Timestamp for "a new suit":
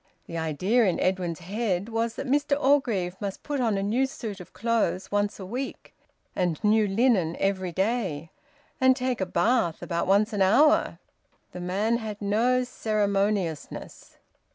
3.77-4.39